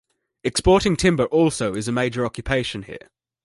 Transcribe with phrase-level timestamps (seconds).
[0.43, 3.11] Exporting timber also is a major occupation here.